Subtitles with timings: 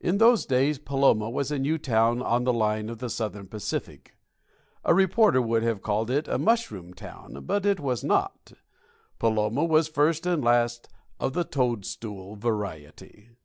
[0.00, 4.16] In those days Paloma was a new town on the line of the Southern Pacific.
[4.84, 8.50] A reporter would have called it a "mushroom" town; but it was not.
[9.20, 10.88] Paloma was, first and last,
[11.20, 13.36] of the toadstool variety.